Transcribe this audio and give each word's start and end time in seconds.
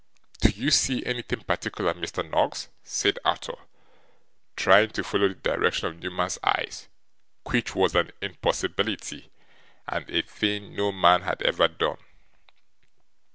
'Do 0.39 0.49
you 0.55 0.71
see 0.71 1.05
anything 1.05 1.43
particular, 1.43 1.93
Mr. 1.93 2.27
Noggs?' 2.27 2.69
said 2.83 3.19
Arthur, 3.23 3.53
trying 4.55 4.89
to 4.89 5.03
follow 5.03 5.27
the 5.27 5.35
direction 5.35 5.85
of 5.87 5.99
Newman's 5.99 6.39
eyes 6.43 6.87
which 7.43 7.75
was 7.75 7.93
an 7.93 8.11
impossibility, 8.19 9.29
and 9.87 10.09
a 10.09 10.23
thing 10.23 10.75
no 10.75 10.91
man 10.91 11.21
had 11.21 11.43
ever 11.43 11.67
done. 11.67 11.99